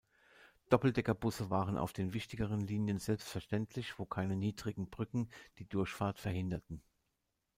[0.69, 6.81] Doppeldeckerbusse waren auf den wichtigeren Linien selbstverständlich, wo keine niedrigen Brücken die Durchfahrt verhinderten.